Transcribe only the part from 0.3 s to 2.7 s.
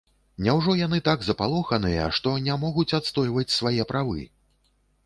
Няўжо яны так запалоханыя, што не